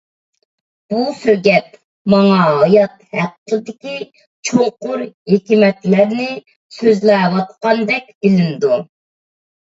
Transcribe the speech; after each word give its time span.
بۇ 0.91 0.99
سۆگەت 1.23 1.65
ماڭا 2.13 2.37
ھايات 2.37 2.95
ھەققىدىكى 3.17 3.97
چوڭقۇر 4.49 5.03
ھېكمەتلەرنى 5.33 6.25
سۆزلەۋاتقاندەك 6.79 8.09
بىلىنىدۇ. 8.27 8.81